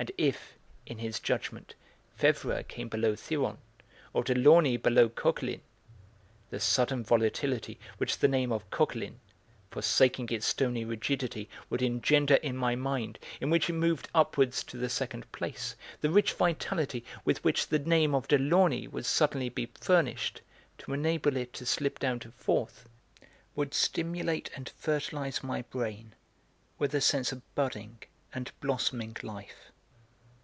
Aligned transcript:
And 0.00 0.10
if, 0.16 0.54
in 0.86 0.96
his 0.96 1.20
judgment, 1.20 1.74
Febvre 2.18 2.62
came 2.66 2.88
below 2.88 3.12
Thiron, 3.14 3.58
or 4.14 4.24
Delaunay 4.24 4.78
below 4.78 5.10
Coquelin, 5.10 5.60
the 6.48 6.58
sudden 6.58 7.04
volatility 7.04 7.78
which 7.98 8.18
the 8.18 8.26
name 8.26 8.50
of 8.50 8.70
Coquelin, 8.70 9.20
forsaking 9.70 10.30
its 10.30 10.46
stony 10.46 10.86
rigidity, 10.86 11.50
would 11.68 11.82
engender 11.82 12.36
in 12.36 12.56
my 12.56 12.74
mind, 12.74 13.18
in 13.42 13.50
which 13.50 13.68
it 13.68 13.74
moved 13.74 14.08
upwards 14.14 14.64
to 14.64 14.78
the 14.78 14.88
second 14.88 15.30
place, 15.32 15.76
the 16.00 16.08
rich 16.08 16.32
vitality 16.32 17.04
with 17.26 17.44
which 17.44 17.68
the 17.68 17.78
name 17.78 18.14
of 18.14 18.26
Delaunay 18.26 18.86
would 18.86 19.04
suddenly 19.04 19.50
be 19.50 19.68
furnished, 19.78 20.40
to 20.78 20.94
enable 20.94 21.36
it 21.36 21.52
to 21.52 21.66
slip 21.66 21.98
down 21.98 22.18
to 22.20 22.30
fourth, 22.30 22.88
would 23.54 23.74
stimulate 23.74 24.48
and 24.56 24.70
fertilise 24.78 25.42
my 25.44 25.60
brain 25.60 26.14
with 26.78 26.94
a 26.94 27.02
sense 27.02 27.32
of 27.32 27.42
bradding 27.54 27.98
and 28.32 28.50
blossoming 28.62 29.14
life. 29.22 29.66